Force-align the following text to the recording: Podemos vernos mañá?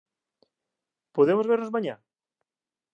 Podemos 1.15 1.49
vernos 1.51 1.73
mañá? 1.75 1.95